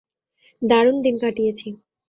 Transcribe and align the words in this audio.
দারুণ 0.61 0.95
দিন 1.03 1.15
কাটিয়েছি। 1.23 1.67